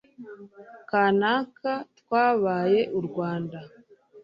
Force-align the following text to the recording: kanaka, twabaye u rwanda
kanaka, 0.89 1.71
twabaye 1.99 2.79
u 2.97 3.01
rwanda 3.07 3.59